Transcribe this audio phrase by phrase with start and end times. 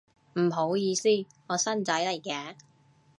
[0.39, 1.07] 唔好意思，
[1.45, 2.55] 我新仔嚟嘅